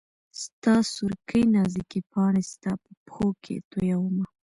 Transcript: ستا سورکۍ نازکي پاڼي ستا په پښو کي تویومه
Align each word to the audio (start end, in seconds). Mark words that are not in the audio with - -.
ستا 0.41 0.73
سورکۍ 0.93 1.43
نازکي 1.55 1.99
پاڼي 2.11 2.43
ستا 2.51 2.71
په 2.83 2.91
پښو 3.03 3.27
کي 3.43 3.55
تویومه 3.71 4.25